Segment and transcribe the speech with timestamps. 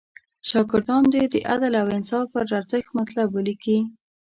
[0.49, 3.79] شاګردان دې د عدل او انصاف پر ارزښت مطلب ولیکي.